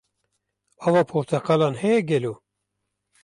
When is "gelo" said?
2.09-2.33